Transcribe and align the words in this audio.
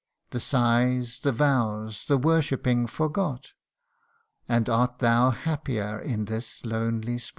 The 0.31 0.39
sighs, 0.39 1.19
the 1.19 1.31
vows, 1.31 2.05
the 2.05 2.17
worshipping 2.17 2.87
forgot? 2.87 3.53
And 4.49 4.67
art 4.67 4.97
thou 4.97 5.29
happier 5.29 5.99
in 5.99 6.25
this 6.25 6.65
lonely 6.65 7.19
spot 7.19 7.29